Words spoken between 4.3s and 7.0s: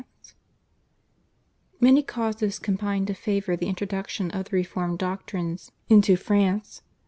of the reformed doctrines into France.